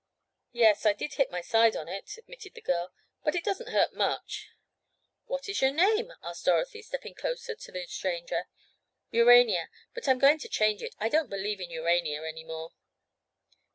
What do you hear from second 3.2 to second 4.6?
"but it doesn't hurt much."